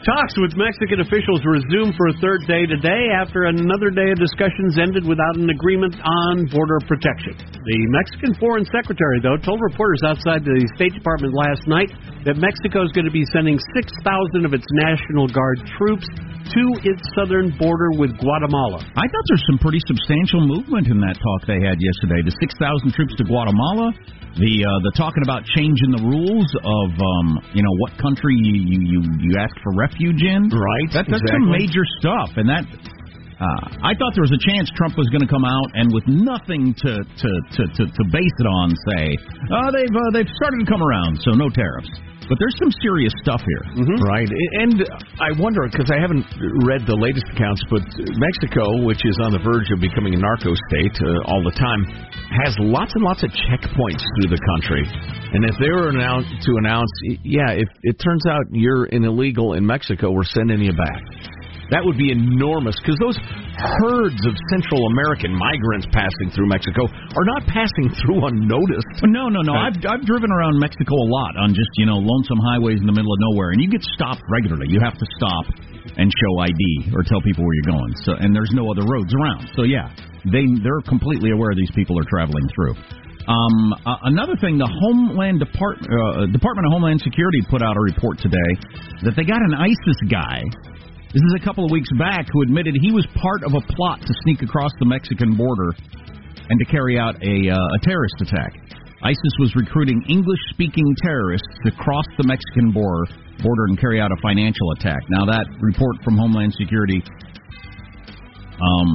[0.00, 4.80] Talks with Mexican officials resumed for a third day today after another day of discussions
[4.80, 7.36] ended without an agreement on border protection.
[7.36, 11.92] The Mexican Foreign Secretary, though, told reporters outside the State Department last night
[12.24, 16.08] that Mexico is going to be sending 6,000 of its National Guard troops
[16.48, 18.80] to its southern border with Guatemala.
[18.96, 22.24] I thought there's some pretty substantial movement in that talk they had yesterday.
[22.24, 22.56] The 6,000
[22.96, 23.92] troops to Guatemala,
[24.38, 28.78] the uh, the talking about changing the rules of um, you know what country you
[28.78, 30.50] you you, ask for refuge in.
[30.50, 32.64] Right, That, that's some major stuff, and that.
[33.40, 36.04] Uh, I thought there was a chance Trump was going to come out and with
[36.04, 39.16] nothing to to, to, to, to base it on say,
[39.48, 41.88] oh they've uh, they've started to come around, so no tariffs.
[42.30, 43.64] But there's some serious stuff here.
[44.06, 44.30] Right.
[44.62, 44.86] And
[45.18, 46.22] I wonder, because I haven't
[46.62, 50.54] read the latest accounts, but Mexico, which is on the verge of becoming a narco
[50.70, 51.82] state uh, all the time,
[52.46, 54.86] has lots and lots of checkpoints through the country.
[55.34, 56.90] And if they were announce, to announce,
[57.26, 61.02] yeah, if it turns out you're an illegal in Mexico, we're sending you back.
[61.70, 63.18] That would be enormous because those
[63.54, 69.06] herds of Central American migrants passing through Mexico are not passing through unnoticed.
[69.06, 69.54] No, no, no.
[69.54, 72.94] I've I've driven around Mexico a lot on just you know lonesome highways in the
[72.94, 74.66] middle of nowhere, and you get stopped regularly.
[74.68, 75.46] You have to stop
[75.96, 77.92] and show ID or tell people where you're going.
[78.02, 79.54] So and there's no other roads around.
[79.54, 79.94] So yeah,
[80.26, 82.74] they they're completely aware these people are traveling through.
[83.28, 87.80] Um, uh, another thing, the Homeland Department uh, Department of Homeland Security put out a
[87.80, 88.50] report today
[89.06, 90.42] that they got an ISIS guy.
[91.10, 93.98] This is a couple of weeks back who admitted he was part of a plot
[93.98, 95.74] to sneak across the Mexican border
[96.46, 98.54] and to carry out a, uh, a terrorist attack.
[99.02, 103.10] ISIS was recruiting English-speaking terrorists to cross the Mexican border,
[103.42, 105.02] border and carry out a financial attack.
[105.10, 107.02] Now that report from Homeland Security,
[108.62, 108.90] um,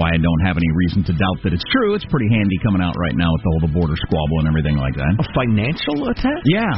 [0.00, 1.92] why I don't have any reason to doubt that it's true.
[1.92, 4.96] It's pretty handy coming out right now with all the border squabble and everything like
[4.96, 5.12] that.
[5.20, 6.40] A financial attack?
[6.48, 6.72] Yeah.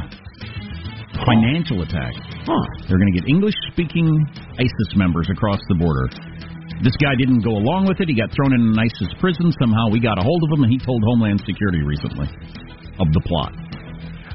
[1.26, 2.14] Financial attack.
[2.46, 2.64] Huh.
[2.88, 4.08] They're going to get English speaking
[4.58, 6.08] ISIS members across the border.
[6.82, 8.08] This guy didn't go along with it.
[8.08, 9.52] He got thrown in an ISIS prison.
[9.60, 12.26] Somehow we got a hold of him, and he told Homeland Security recently
[12.98, 13.52] of the plot.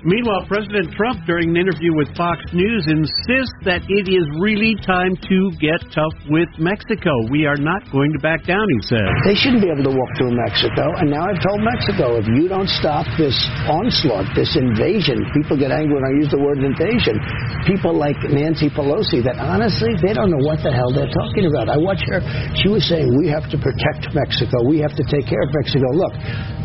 [0.05, 5.17] Meanwhile, President Trump, during an interview with Fox News, insists that it is really time
[5.17, 7.09] to get tough with Mexico.
[7.33, 9.01] We are not going to back down, he said.
[9.25, 10.93] They shouldn't be able to walk through Mexico.
[11.01, 13.33] And now I've told Mexico, if you don't stop this
[13.65, 17.17] onslaught, this invasion, people get angry when I use the word invasion.
[17.65, 21.65] People like Nancy Pelosi, that honestly, they don't know what the hell they're talking about.
[21.65, 22.21] I watch her.
[22.61, 24.69] She was saying, we have to protect Mexico.
[24.69, 25.89] We have to take care of Mexico.
[25.97, 26.13] Look,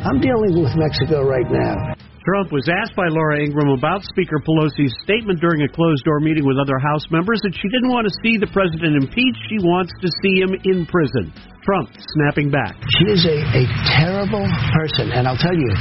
[0.05, 2.00] I'm dealing with Mexico right now.
[2.21, 6.45] Trump was asked by Laura Ingraham about Speaker Pelosi's statement during a closed door meeting
[6.45, 9.41] with other House members that she didn't want to see the president impeached.
[9.49, 11.33] She wants to see him in prison.
[11.65, 12.77] Trump snapping back.
[13.01, 14.45] She is a, a terrible
[14.77, 15.17] person.
[15.17, 15.73] And I'll tell you,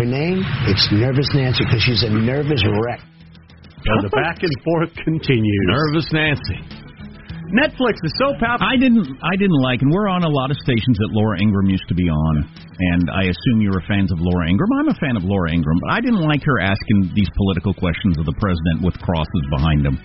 [0.00, 3.04] her name, it's Nervous Nancy because she's a nervous wreck.
[3.84, 5.64] And the back and forth continues.
[5.68, 6.83] Nervous Nancy.
[7.54, 8.66] Netflix is so popular.
[8.66, 9.06] I didn't.
[9.22, 11.94] I didn't like, and we're on a lot of stations that Laura Ingraham used to
[11.94, 12.34] be on,
[12.98, 14.74] and I assume you were fans of Laura Ingraham.
[14.74, 18.18] I'm a fan of Laura Ingraham, but I didn't like her asking these political questions
[18.18, 20.02] of the president with crosses behind him.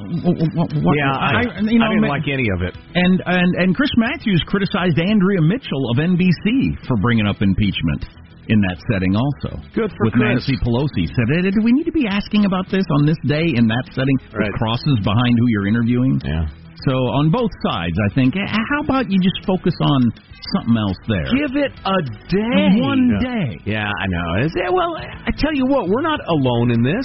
[0.00, 2.74] What- yeah, I, you know, I didn't like any of it.
[2.94, 8.04] And and and Chris Matthews criticized Andrea Mitchell of NBC for bringing up impeachment
[8.48, 9.60] in that setting also.
[9.74, 10.48] Good for with Chris.
[10.48, 13.44] Nancy Pelosi said, "Eh, "Do we need to be asking about this on this day
[13.54, 16.46] in that setting with crosses behind who you're interviewing?" Yeah.
[16.88, 20.00] So on both sides, I think, eh, how about you just focus on
[20.56, 21.28] something else there?
[21.28, 21.98] Give it a
[22.32, 22.80] day.
[22.80, 23.28] One Yeah.
[23.28, 23.58] day.
[23.66, 24.46] Yeah, I know.
[24.46, 27.04] It, well, I tell you what, we're not alone in this.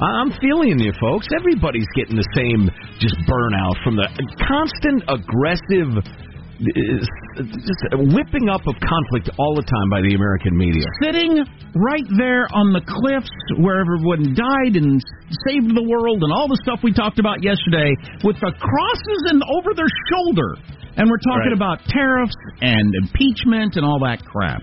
[0.00, 1.26] I'm feeling you, folks.
[1.38, 2.70] Everybody's getting the same
[3.02, 4.06] just burnout from the
[4.46, 7.82] constant aggressive, uh, just
[8.14, 10.86] whipping up of conflict all the time by the American media.
[11.02, 11.42] Sitting
[11.74, 15.02] right there on the cliffs where everyone died and
[15.46, 17.90] saved the world and all the stuff we talked about yesterday
[18.22, 20.54] with the crosses and over their shoulder.
[20.98, 21.58] And we're talking Right.
[21.58, 24.62] about tariffs and impeachment and all that crap.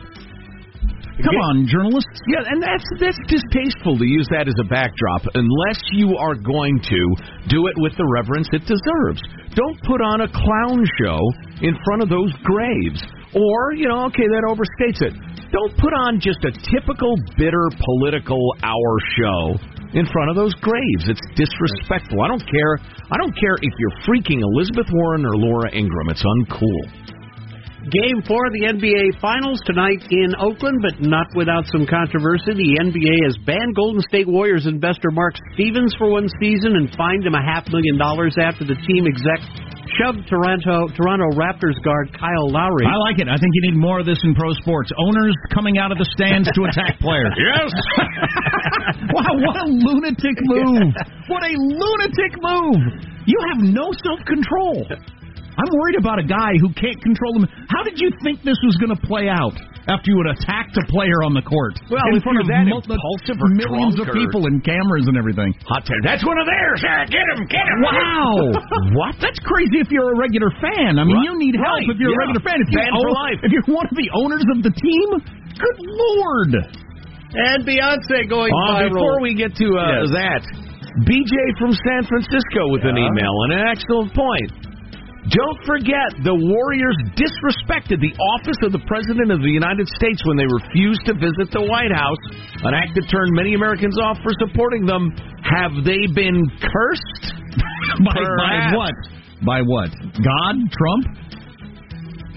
[1.24, 2.20] Come Get- on, journalists.
[2.28, 6.76] Yeah, and that's that's distasteful to use that as a backdrop unless you are going
[6.92, 7.02] to
[7.48, 9.24] do it with the reverence it deserves.
[9.56, 11.20] Don't put on a clown show
[11.64, 13.00] in front of those graves.
[13.32, 15.16] Or, you know, okay, that overstates it.
[15.52, 19.56] Don't put on just a typical bitter political hour show
[19.96, 21.08] in front of those graves.
[21.08, 22.20] It's disrespectful.
[22.24, 22.76] I don't care.
[23.08, 26.12] I don't care if you're freaking Elizabeth Warren or Laura Ingraham.
[26.12, 27.15] It's uncool.
[27.86, 32.58] Game four of the NBA Finals tonight in Oakland, but not without some controversy.
[32.58, 37.30] The NBA has banned Golden State Warriors investor Mark Stevens for one season and fined
[37.30, 39.38] him a half million dollars after the team exec
[40.02, 42.90] shoved Toronto Toronto Raptors guard Kyle Lowry.
[42.90, 43.30] I like it.
[43.30, 44.90] I think you need more of this in pro sports.
[44.98, 47.38] Owners coming out of the stands to attack players.
[47.38, 47.70] Yes.
[49.14, 50.90] wow, what a lunatic move.
[51.30, 52.82] What a lunatic move.
[53.26, 54.86] You have no self control.
[55.56, 57.48] I'm worried about a guy who can't control him.
[57.72, 59.56] How did you think this was going to play out
[59.88, 61.80] after you had attacked a player on the court?
[61.88, 65.08] Well, in if front you're of that mul- impulsive or millions of people and cameras
[65.08, 65.56] and everything.
[65.72, 65.96] Hot tear.
[66.04, 66.84] That's one of theirs.
[66.84, 67.80] Yeah, get him, get him.
[67.88, 68.52] Wow.
[69.00, 69.16] what?
[69.24, 71.00] That's crazy if you're a regular fan.
[71.00, 71.28] I mean, Right.
[71.32, 71.88] you need help Right.
[71.88, 72.20] if you're Yeah.
[72.20, 72.58] a regular fan.
[72.60, 73.40] If you're, Fan for life.
[73.48, 75.08] if you're one of the owners of the team,
[75.56, 76.52] good lord.
[77.36, 78.92] And Beyonce going Uh, viral.
[78.92, 80.12] before we get to uh, Yes.
[80.20, 80.42] that,
[81.08, 84.52] BJ from San Francisco with an email and an excellent point.
[85.34, 90.38] Don't forget, the Warriors disrespected the office of the President of the United States when
[90.38, 92.22] they refused to visit the White House,
[92.62, 95.10] an act that turned many Americans off for supporting them.
[95.42, 97.26] Have they been cursed?
[98.06, 98.94] by, by what?
[99.42, 99.90] By what?
[100.22, 100.56] God?
[100.70, 101.06] Trump?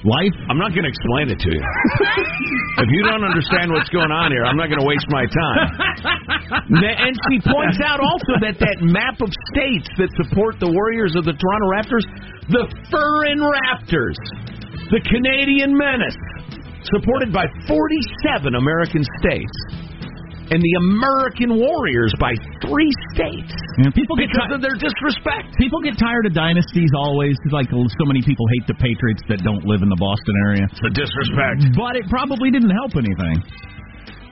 [0.09, 0.35] Life?
[0.49, 1.61] I'm not going to explain it to you.
[2.85, 5.69] if you don't understand what's going on here, I'm not going to waste my time.
[6.49, 11.25] And she points out also that that map of states that support the Warriors of
[11.25, 12.05] the Toronto Raptors,
[12.49, 14.17] the Furrin Raptors,
[14.93, 16.17] the Canadian Menace,
[16.93, 19.57] supported by 47 American states,
[20.51, 22.33] and the American Warriors by
[22.65, 23.53] three states.
[23.77, 25.53] Yeah, people get because of their disrespect.
[25.61, 27.37] People get tired of dynasties always.
[27.53, 30.65] Like so many people hate the Patriots that don't live in the Boston area.
[30.81, 31.77] The disrespect.
[31.77, 33.45] But it probably didn't help anything.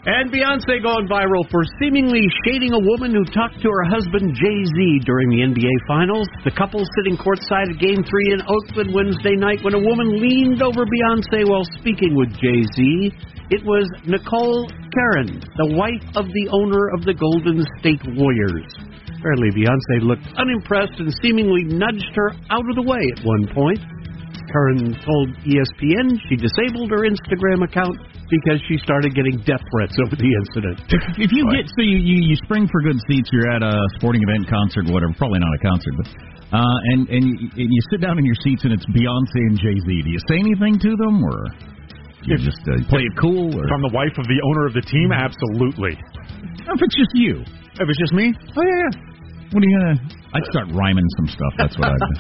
[0.06, 4.58] And Beyonce going viral for seemingly shading a woman who talked to her husband Jay
[4.62, 6.30] Z during the NBA Finals.
[6.46, 10.62] The couple sitting courtside at Game 3 in Oakland Wednesday night when a woman leaned
[10.62, 13.10] over Beyonce while speaking with Jay Z.
[13.50, 18.70] It was Nicole Curran, the wife of the owner of the Golden State Warriors.
[19.10, 23.82] Apparently, Beyonce looked unimpressed and seemingly nudged her out of the way at one point.
[24.54, 27.98] Curran told ESPN she disabled her Instagram account
[28.30, 30.78] because she started getting death threats over the incident.
[31.22, 34.22] If you get so you, you you spring for good seats, you're at a sporting
[34.26, 35.14] event, concert, whatever.
[35.16, 36.06] Probably not a concert, but
[36.54, 39.56] uh, and and you, and you sit down in your seats and it's Beyonce and
[39.58, 39.86] Jay Z.
[40.02, 41.46] Do you say anything to them or
[42.26, 43.54] you just uh, play it cool?
[43.54, 45.94] Or If I'm the wife of the owner of the team, absolutely.
[45.94, 47.42] if it's just you,
[47.78, 49.50] If it's just me, oh yeah, yeah.
[49.54, 49.98] what are you gonna?
[50.34, 51.52] I'd start rhyming some stuff.
[51.56, 52.14] That's what I'd do.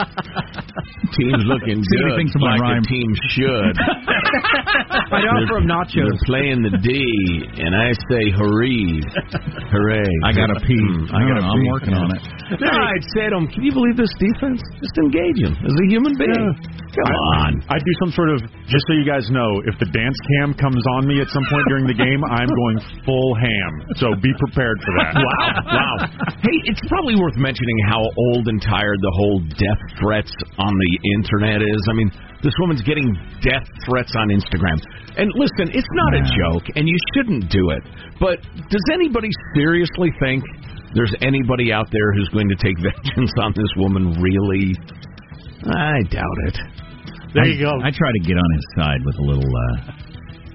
[1.20, 2.82] Team's looking See what he good, thinks of my like rhyme.
[2.82, 3.74] a team should.
[4.46, 6.06] I'd offer him nachos.
[6.06, 6.88] They're playing the D,
[7.62, 9.02] and I say hooray,
[9.70, 10.10] hooray!
[10.24, 10.76] I gotta pee.
[10.76, 11.70] Mm, I I gotta know, I'm pee.
[11.72, 12.22] working on it.
[12.62, 14.62] No, I'd say to him, "Can you believe this defense?
[14.78, 16.46] Just engage him as a human being.
[16.94, 20.18] Come on." I do some sort of just so you guys know, if the dance
[20.38, 23.72] cam comes on me at some point during the game, I'm going full ham.
[23.98, 25.14] So be prepared for that.
[25.26, 25.96] Wow, wow.
[26.44, 27.98] Hey, it's probably worth mentioning how
[28.30, 31.80] old and tired the whole death threats on the internet is.
[31.90, 32.10] I mean,
[32.42, 33.10] this woman's getting
[33.42, 34.76] death threats on Instagram.
[35.16, 37.82] And listen, it's not a joke, and you shouldn't do it.
[38.20, 40.44] But does anybody seriously think
[40.94, 44.76] there's anybody out there who's going to take vengeance on this woman, really?
[45.64, 46.56] I doubt it.
[47.34, 47.72] There I, you go.
[47.82, 49.44] I try to get on his side with a little.
[49.44, 49.92] uh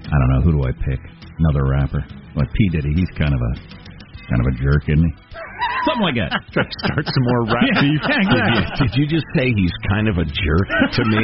[0.02, 1.00] I don't know who do I pick?
[1.38, 2.04] Another rapper.
[2.34, 2.92] Like P Diddy.
[2.94, 3.52] He's kind of a
[4.28, 5.12] kind of a jerk, isn't he?
[5.86, 6.32] Something like that.
[6.52, 8.00] Try to start some more rap Yeah, beef.
[8.02, 11.22] yeah, Did you, did you just say he's kind of a jerk to me?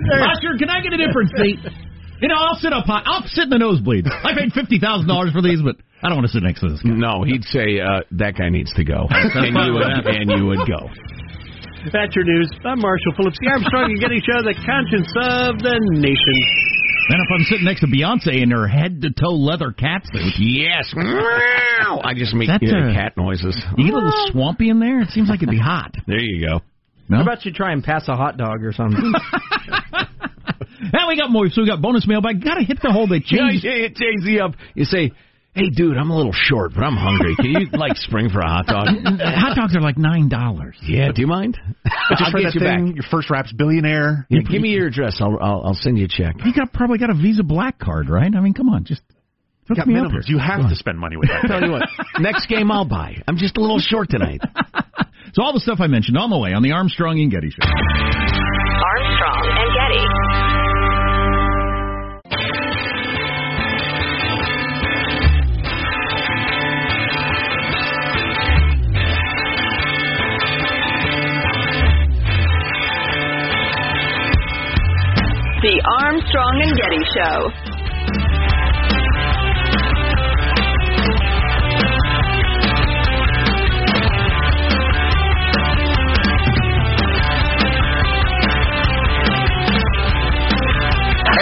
[0.00, 1.58] Usher, can I get a different seat?
[2.20, 3.02] You know, I'll sit up high.
[3.04, 4.06] I'll sit in the nosebleeds.
[4.06, 6.68] I paid fifty thousand dollars for these, but I don't want to sit next to
[6.70, 6.90] this guy.
[6.94, 10.62] No, he'd say uh, that guy needs to go, and you would, and you would
[10.68, 10.86] go.
[11.92, 12.46] That's your news.
[12.64, 16.36] I'm Marshall Phillips, the Armstrong and Getty Show, the conscience of the nation.
[17.10, 20.22] And if I'm sitting next to Beyonce in her head to toe leather cat suit,
[20.38, 22.00] Yes, Meow.
[22.04, 23.58] I just make That's uh, a- cat noises.
[23.76, 25.00] you get a little swampy in there.
[25.00, 25.90] It seems like it'd be hot.
[26.06, 26.60] There you go.
[27.12, 27.18] No?
[27.18, 29.12] How about you try and pass a hot dog or something?
[30.94, 31.48] And we got more.
[31.48, 32.42] So we got bonus mailbag.
[32.44, 33.64] Got to hit the hole they You know, changed.
[33.64, 34.52] you hit Jay up.
[34.74, 35.12] You say,
[35.54, 37.36] "Hey, dude, I'm a little short, but I'm hungry.
[37.36, 38.88] Can you like spring for a hot dog?"
[39.20, 40.76] Hot dogs are like nine dollars.
[40.82, 41.56] yeah, do you mind?
[41.84, 42.94] But just I'll for get that you thing, back.
[42.96, 44.26] your first rap's billionaire.
[44.28, 45.18] Yeah, give me your address.
[45.20, 46.34] I'll, I'll I'll send you a check.
[46.44, 48.34] You got probably got a Visa Black card, right?
[48.34, 49.02] I mean, come on, just
[49.68, 50.24] hook got me up minimums.
[50.26, 50.36] here.
[50.36, 51.44] You have to spend money with that.
[51.48, 51.88] Tell you what,
[52.20, 53.16] next game I'll buy.
[53.26, 54.40] I'm just a little short tonight.
[55.34, 57.62] So all the stuff I mentioned on the way on the Armstrong and Getty Show.
[57.64, 61.12] Armstrong and Getty.
[75.62, 77.71] The Armstrong and Getty Show.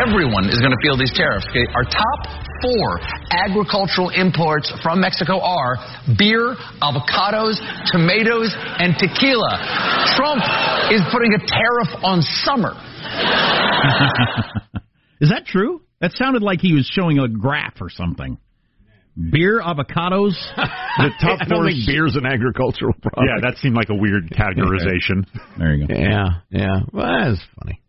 [0.00, 1.46] Everyone is going to feel these tariffs.
[1.50, 1.66] Okay?
[1.74, 2.20] Our top
[2.62, 5.76] four agricultural imports from Mexico are
[6.16, 7.60] beer, avocados,
[7.92, 9.60] tomatoes, and tequila.
[10.16, 10.42] Trump
[10.90, 12.72] is putting a tariff on summer.
[15.20, 15.82] Is that true?
[16.00, 18.38] That sounded like he was showing a graph or something.
[19.32, 20.32] Beer, avocados.
[20.98, 21.70] The top I don't four.
[21.70, 23.22] think beer's an agricultural product.
[23.22, 25.24] Yeah, that seemed like a weird categorization.
[25.56, 25.94] There you go.
[25.94, 26.80] Yeah, yeah.
[26.92, 27.79] Well, that's funny.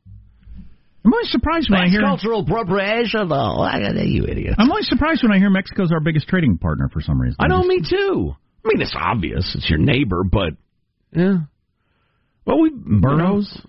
[1.04, 2.02] I'm always surprised when I hear.
[2.02, 3.68] cultural appropriation, though.
[4.04, 4.56] You idiot.
[4.58, 7.38] I'm always surprised when I hear Mexico's our biggest trading partner for some reason.
[7.40, 8.36] I know, me too.
[8.64, 9.56] I mean, it's obvious.
[9.56, 10.54] It's your neighbor, but
[11.12, 11.38] yeah.
[12.46, 13.62] Well, we Burros?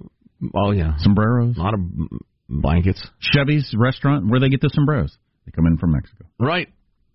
[0.55, 1.81] Oh yeah, sombreros, a lot of
[2.49, 3.03] blankets.
[3.21, 5.16] Chevy's restaurant, where they get the sombreros.
[5.47, 6.25] They come in from Mexico.
[6.38, 6.68] Right,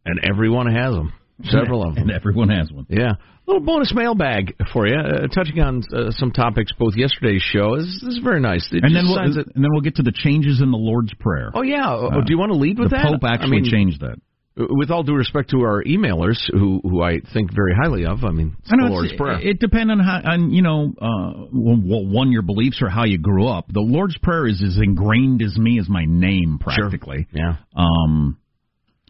[0.06, 1.14] and everyone has them.
[1.44, 2.04] Several of them.
[2.10, 2.86] And everyone has one.
[2.90, 3.14] Yeah.
[3.46, 7.78] little bonus mailbag for you, uh, touching on uh, some topics both yesterday's show.
[7.78, 8.68] This, this is very nice.
[8.72, 11.52] It And then, we'll, and then we'll get to the changes in the Lord's Prayer.
[11.54, 11.86] Oh yeah.
[11.88, 13.06] Oh, Uh, do you want to lead with the that?
[13.06, 14.18] Pope actually I mean, changed that.
[14.60, 18.32] With all due respect to our emailers, who who I think very highly of, I
[18.32, 19.40] mean, I know the Lord's Prayer.
[19.40, 23.48] It depends on how, on you know, uh, one your beliefs or how you grew
[23.48, 23.66] up.
[23.72, 27.28] The Lord's Prayer is as ingrained as me as my name, practically.
[27.32, 27.58] Yeah.
[27.76, 28.40] Um,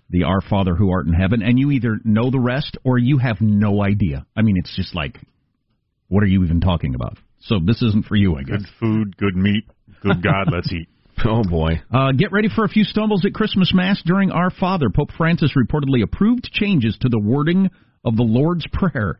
[0.09, 3.17] the Our Father who art in heaven, and you either know the rest or you
[3.17, 4.25] have no idea.
[4.35, 5.17] I mean, it's just like,
[6.07, 7.17] what are you even talking about?
[7.41, 8.61] So this isn't for you, I guess.
[8.61, 9.65] Good food, good meat,
[10.01, 10.87] good God, let's eat.
[11.25, 11.81] Oh boy.
[11.91, 14.91] Uh, get ready for a few stumbles at Christmas Mass during Our Father.
[14.95, 17.71] Pope Francis reportedly approved changes to the wording
[18.05, 19.19] of the Lord's Prayer.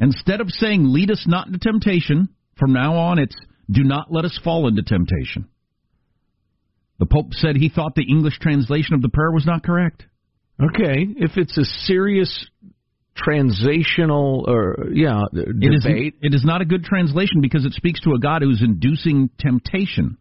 [0.00, 3.36] Instead of saying, lead us not into temptation, from now on it's,
[3.70, 5.48] do not let us fall into temptation.
[6.98, 10.04] The Pope said he thought the English translation of the prayer was not correct.
[10.60, 12.46] Okay, if it's a serious
[13.16, 16.14] transitional or yeah It is, debate.
[16.22, 20.18] it is not a good translation because it speaks to a God who's inducing temptation.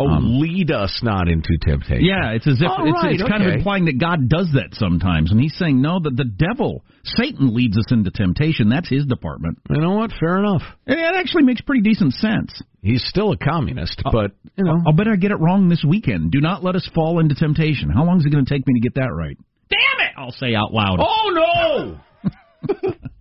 [0.00, 2.04] Oh, um, lead us not into temptation.
[2.04, 4.70] Yeah, it's as if Oh, it's, right, it's kind of implying that God does that
[4.72, 8.70] sometimes, and he's saying no, that the devil, Satan, leads us into temptation.
[8.70, 9.58] That's his department.
[9.68, 10.10] You know what?
[10.18, 10.62] Fair enough.
[10.86, 12.62] And it actually makes pretty decent sense.
[12.80, 15.84] He's still a communist, uh, but you know, I'll bet I get it wrong this
[15.86, 16.32] weekend.
[16.32, 17.90] Do not let us fall into temptation.
[17.90, 19.36] How long is it going to take me to get that right?
[19.68, 20.12] Damn it!
[20.16, 20.98] I'll say out loud.
[20.98, 22.30] Oh no!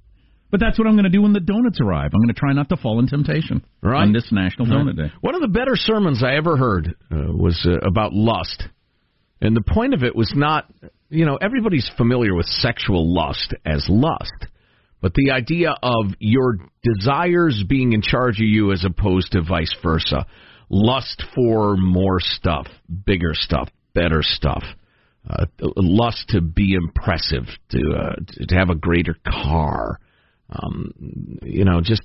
[0.51, 2.11] But that's what I'm going to do when the donuts arrive.
[2.13, 4.01] I'm going to try not to fall in temptation Right.
[4.01, 5.11] on this National Donut Day.
[5.21, 8.63] One of the better sermons I ever heard uh, was uh, about lust.
[9.41, 10.65] And the point of it was not,
[11.09, 14.47] you know, everybody's familiar with sexual lust as lust.
[15.01, 19.73] But the idea of your desires being in charge of you as opposed to vice
[19.81, 20.25] versa.
[20.69, 22.67] Lust for more stuff,
[23.05, 24.63] bigger stuff, better stuff.
[25.29, 28.15] Uh, lust to be impressive, to uh,
[28.47, 29.99] to have a greater car,
[30.51, 32.01] um, you know, just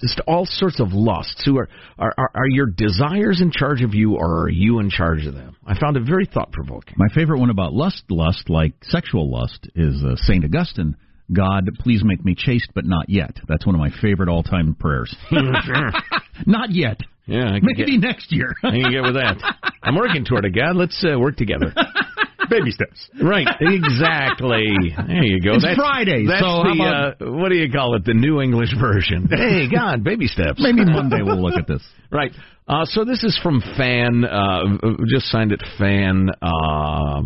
[0.00, 1.42] just all sorts of lusts.
[1.44, 1.68] Who are,
[1.98, 5.34] are are are your desires in charge of you, or are you in charge of
[5.34, 5.56] them?
[5.66, 6.94] I found it very thought provoking.
[6.96, 10.96] My favorite one about lust, lust like sexual lust, is uh, Saint Augustine.
[11.32, 13.36] God, please make me chaste, but not yet.
[13.48, 15.14] That's one of my favorite all-time prayers.
[16.46, 17.00] not yet.
[17.26, 18.54] Yeah, I can Maybe get, next year.
[18.62, 19.36] I can get with that.
[19.82, 20.76] I'm working toward it, God.
[20.76, 21.74] Let's uh, work together.
[22.50, 23.08] Baby steps.
[23.22, 24.66] Right, exactly.
[25.06, 25.54] There you go.
[25.54, 28.04] It's that's, Friday, That's so the about- uh, what do you call it?
[28.04, 29.28] The New English version.
[29.30, 30.58] Hey, God, baby steps.
[30.58, 31.82] Maybe Monday we'll look at this.
[32.10, 32.32] Right.
[32.66, 34.24] Uh, so this is from Fan.
[34.24, 34.62] Uh,
[35.08, 36.30] just signed it Fan.
[36.40, 37.20] Uh,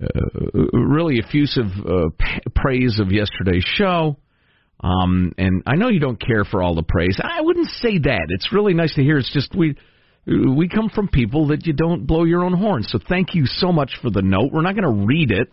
[0.00, 0.06] uh,
[0.74, 4.18] really effusive uh, p- praise of yesterday's show.
[4.84, 7.18] Um, and I know you don't care for all the praise.
[7.22, 8.26] I wouldn't say that.
[8.28, 9.16] It's really nice to hear.
[9.16, 9.76] It's just we
[10.26, 12.82] we come from people that you don't blow your own horn.
[12.82, 14.52] So thank you so much for the note.
[14.52, 15.48] We're not going to read it,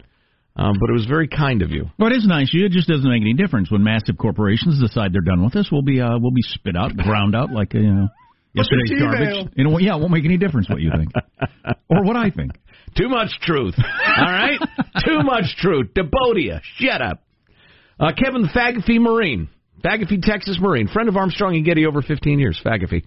[0.57, 1.85] uh, but it was very kind of you.
[1.97, 2.49] Well, it is nice.
[2.53, 5.69] It just doesn't make any difference when massive corporations decide they're done with us.
[5.71, 8.07] We'll be uh, we'll be spit out, ground out like uh, you know
[8.53, 9.51] yesterday's garbage.
[9.55, 11.11] You know, yeah, it won't make any difference what you think
[11.89, 12.51] or what I think.
[12.97, 13.75] Too much truth.
[13.77, 14.59] All right?
[15.05, 15.87] Too much truth.
[15.93, 17.21] Debodia, shut up.
[17.99, 19.49] Uh, Kevin Fagafee Marine.
[19.83, 20.87] Fagafee, Texas Marine.
[20.87, 22.59] Friend of Armstrong and Getty over 15 years.
[22.65, 23.03] Fagafee.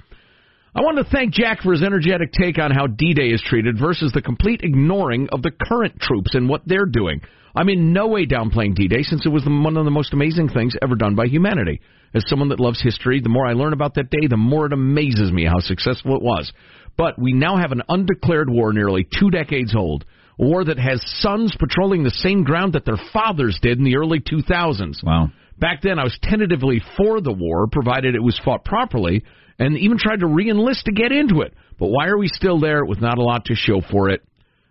[0.75, 4.13] I want to thank Jack for his energetic take on how D-Day is treated versus
[4.13, 7.21] the complete ignoring of the current troops and what they're doing.
[7.55, 10.75] I'm in no way downplaying D-Day since it was one of the most amazing things
[10.83, 11.81] ever done by humanity.
[12.15, 14.73] As someone that loves history, the more I learn about that day, the more it
[14.73, 16.53] amazes me how successful it was.
[16.97, 20.05] But we now have an undeclared war nearly two decades old.
[20.39, 23.97] A war that has sons patrolling the same ground that their fathers did in the
[23.97, 25.03] early 2000s.
[25.03, 25.31] Wow.
[25.59, 29.25] Back then, I was tentatively for the war, provided it was fought properly,
[29.59, 31.55] and even tried to re-enlist to get into it.
[31.79, 34.23] But why are we still there with not a lot to show for it?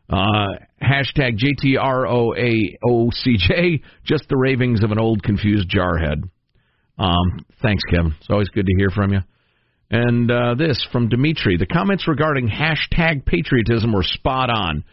[0.10, 0.48] Uh,
[0.82, 1.82] hashtag JTROAOCJ,
[4.06, 6.30] just the ravings of an old confused jarhead.
[6.98, 8.16] Um, thanks, Kevin.
[8.20, 9.20] It's always good to hear from you.
[9.90, 11.58] And uh, this from Dimitri.
[11.58, 14.84] The comments regarding hashtag patriotism were spot on.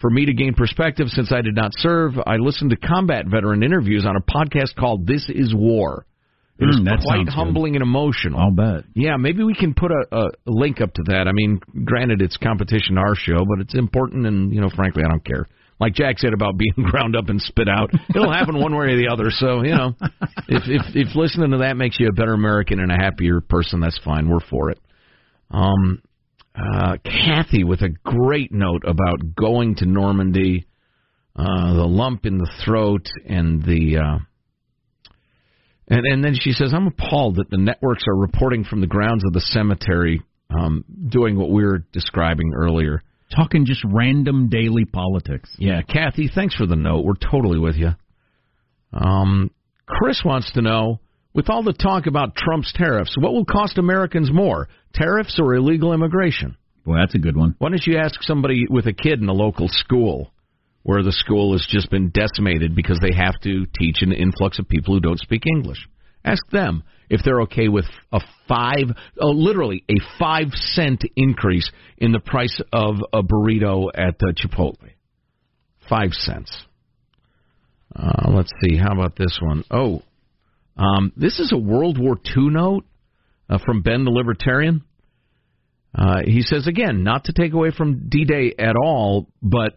[0.00, 3.62] For me to gain perspective, since I did not serve, I listened to combat veteran
[3.62, 6.06] interviews on a podcast called This Is War.
[6.60, 7.34] It Mm, quite sounds good.
[7.34, 8.38] humbling and emotional.
[8.38, 8.84] I'll bet.
[8.94, 11.26] Yeah, maybe we can put a, a link up to that.
[11.26, 15.08] I mean, granted, it's competition our show, but it's important, and you know, frankly, I
[15.08, 15.46] don't care.
[15.80, 18.96] Like Jack said about being ground up and spit out, it'll happen one way or
[18.96, 19.30] the other.
[19.30, 19.94] So you know,
[20.48, 23.80] if if if listening to that makes you a better American and a happier person,
[23.80, 24.28] that's fine.
[24.28, 24.78] We're for it.
[25.50, 26.02] Um,
[26.54, 30.66] uh, Kathy with a great note about going to Normandy,
[31.34, 33.96] uh, the lump in the throat, and the.
[33.98, 34.18] Uh,
[35.90, 39.24] and, and then she says, I'm appalled that the networks are reporting from the grounds
[39.26, 43.02] of the cemetery, um, doing what we were describing earlier.
[43.34, 45.50] Talking just random daily politics.
[45.58, 47.04] Yeah, Kathy, thanks for the note.
[47.04, 47.90] We're totally with you.
[48.92, 49.50] Um,
[49.86, 51.00] Chris wants to know,
[51.34, 55.92] with all the talk about Trump's tariffs, what will cost Americans more, tariffs or illegal
[55.92, 56.56] immigration?
[56.84, 57.54] Boy, that's a good one.
[57.58, 60.32] Why don't you ask somebody with a kid in a local school
[60.82, 64.68] where the school has just been decimated because they have to teach an influx of
[64.68, 65.88] people who don't speak English?
[66.24, 72.12] Ask them if they're okay with a five, uh, literally a five cent increase in
[72.12, 74.90] the price of a burrito at uh, Chipotle.
[75.88, 76.56] Five cents.
[77.94, 78.76] Uh, let's see.
[78.76, 79.64] How about this one?
[79.70, 80.02] Oh,
[80.76, 82.86] um, this is a World War II note
[83.48, 84.84] uh, from Ben the Libertarian.
[85.92, 89.74] Uh, he says again, not to take away from D-Day at all, but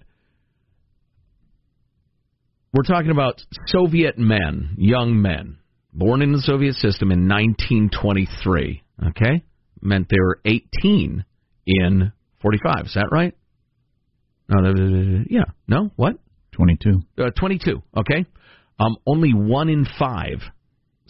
[2.74, 5.58] we're talking about Soviet men, young men,
[5.94, 8.84] born in the Soviet system in 1923.
[9.10, 9.44] Okay,
[9.82, 11.24] meant they were 18
[11.66, 12.12] in
[12.42, 12.86] 45.
[12.86, 13.36] Is that right?
[14.50, 16.18] No, yeah, no, what?
[16.54, 17.02] 22.
[17.18, 17.82] Uh, 22.
[17.98, 18.26] Okay.
[18.80, 20.40] um, only one in five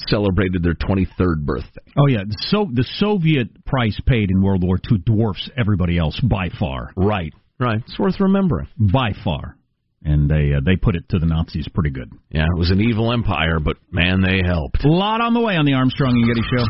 [0.07, 1.81] celebrated their 23rd birthday.
[1.97, 6.49] Oh yeah, so the Soviet price paid in World War II dwarfs everybody else by
[6.59, 6.91] far.
[6.95, 7.81] Right, right.
[7.85, 9.57] It's worth remembering by far.
[10.05, 12.11] And they uh, they put it to the Nazis pretty good.
[12.29, 14.83] Yeah, it was an evil empire, but man, they helped.
[14.83, 16.65] A lot on the way on the Armstrong and Getty show.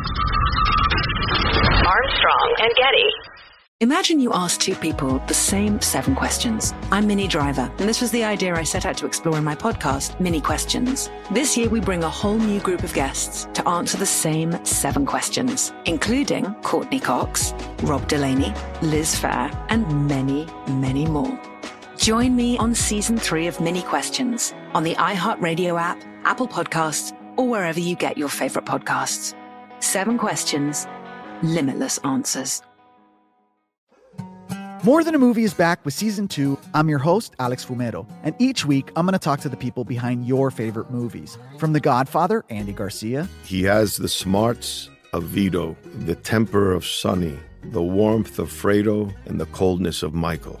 [1.86, 3.10] Armstrong and Getty.
[3.80, 6.72] Imagine you ask two people the same seven questions.
[6.92, 9.56] I'm Minnie Driver, and this was the idea I set out to explore in my
[9.56, 11.10] podcast, Minnie Questions.
[11.32, 15.04] This year, we bring a whole new group of guests to answer the same seven
[15.04, 21.36] questions, including Courteney Cox, Rob Delaney, Liz Phair, and many, many more.
[21.96, 27.48] Join me on season three of Minnie Questions on the iHeartRadio app, Apple Podcasts, or
[27.48, 29.34] wherever you get your favorite podcasts.
[29.80, 30.86] Seven questions,
[31.42, 32.62] limitless answers.
[34.82, 36.58] More Than a Movie is back with season two.
[36.74, 39.84] I'm your host, Alex Fumero, and each week I'm going to talk to the people
[39.84, 41.38] behind your favorite movies.
[41.58, 43.28] From The Godfather, Andy Garcia.
[43.44, 49.40] He has the smarts of Vito, the temper of Sonny, the warmth of Fredo, and
[49.40, 50.60] the coldness of Michael.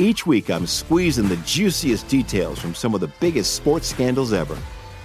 [0.00, 4.56] Each week, I'm squeezing the juiciest details from some of the biggest sports scandals ever.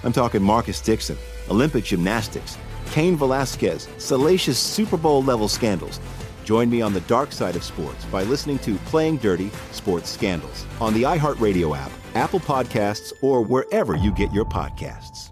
[0.02, 1.18] I'm talking Marcus Dixon,
[1.50, 2.56] Olympic gymnastics,
[2.92, 6.00] Cain Velasquez, salacious Super Bowl level scandals.
[6.44, 10.64] Join me on the dark side of sports by listening to Playing Dirty Sports Scandals
[10.80, 15.30] on the iHeartRadio app, Apple Podcasts, or wherever you get your podcasts.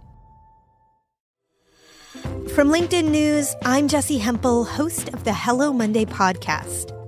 [2.50, 6.93] From LinkedIn News, I'm Jessi Hempel, host of the Hello Monday podcast.